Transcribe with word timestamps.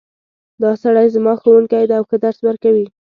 دا 0.61 0.71
سړی 0.83 1.07
زما 1.15 1.33
ښوونکی 1.41 1.83
ده 1.89 1.95
او 1.99 2.03
ښه 2.09 2.17
درس 2.25 2.39
ورکوی 2.43 2.85